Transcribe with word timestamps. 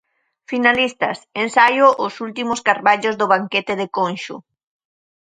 Finalistas: 0.51 1.17
Ensaio 1.43 1.87
Os 2.05 2.13
últimos 2.27 2.59
carballos 2.67 3.15
do 3.19 3.29
Banquete 3.33 3.73
de 3.81 3.87
Conxo. 3.97 4.35